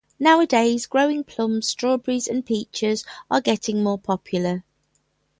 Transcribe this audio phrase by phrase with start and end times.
[0.17, 4.63] Nowadays, growing plums, strawberries, and peaches are getting more popular.